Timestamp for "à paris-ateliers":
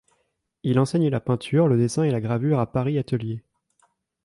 2.59-3.43